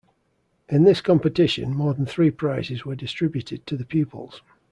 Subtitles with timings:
[0.67, 4.41] In this competition, more than three prizes were distributed to the pupils.